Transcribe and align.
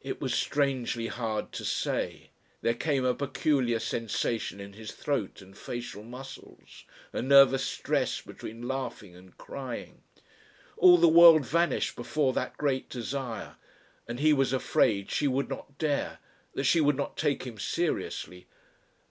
It 0.00 0.18
was 0.18 0.32
strangely 0.32 1.08
hard 1.08 1.52
to 1.52 1.62
say. 1.66 2.30
There 2.62 2.72
came 2.72 3.04
a 3.04 3.12
peculiar 3.14 3.78
sensation 3.78 4.60
in 4.60 4.72
his 4.72 4.92
throat 4.92 5.42
and 5.42 5.54
facial 5.54 6.02
muscles, 6.04 6.84
a 7.12 7.20
nervous 7.20 7.62
stress 7.62 8.22
between 8.22 8.66
laughing 8.66 9.14
and 9.14 9.36
crying. 9.36 10.00
All 10.78 10.96
the 10.96 11.06
world 11.08 11.44
vanished 11.44 11.96
before 11.96 12.32
that 12.32 12.56
great 12.56 12.88
desire. 12.88 13.56
And 14.08 14.20
he 14.20 14.32
was 14.32 14.54
afraid 14.54 15.10
she 15.10 15.28
would 15.28 15.50
not 15.50 15.76
dare, 15.76 16.18
that 16.54 16.64
she 16.64 16.80
would 16.80 16.96
not 16.96 17.18
take 17.18 17.42
him 17.46 17.58
seriously. 17.58 18.46